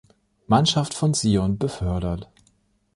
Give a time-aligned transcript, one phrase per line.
[0.47, 2.27] Mannschaft von Sion befördert.